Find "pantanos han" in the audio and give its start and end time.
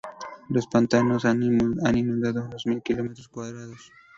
0.65-1.43